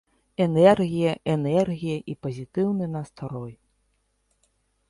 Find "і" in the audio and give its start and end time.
2.13-2.17